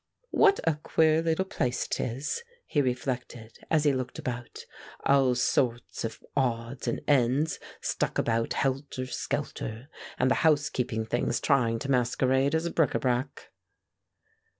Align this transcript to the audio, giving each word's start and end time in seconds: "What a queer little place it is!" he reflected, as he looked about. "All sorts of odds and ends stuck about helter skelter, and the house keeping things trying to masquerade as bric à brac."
"What 0.31 0.59
a 0.67 0.79
queer 0.81 1.21
little 1.21 1.45
place 1.45 1.85
it 1.85 1.99
is!" 1.99 2.41
he 2.65 2.81
reflected, 2.81 3.59
as 3.69 3.83
he 3.83 3.93
looked 3.93 4.17
about. 4.17 4.65
"All 5.05 5.35
sorts 5.35 6.03
of 6.03 6.23
odds 6.35 6.87
and 6.87 7.01
ends 7.07 7.59
stuck 7.81 8.17
about 8.17 8.53
helter 8.53 9.05
skelter, 9.05 9.89
and 10.17 10.31
the 10.31 10.41
house 10.41 10.69
keeping 10.71 11.05
things 11.05 11.39
trying 11.39 11.77
to 11.77 11.91
masquerade 11.91 12.55
as 12.55 12.67
bric 12.69 12.93
à 12.93 12.99
brac." 12.99 13.51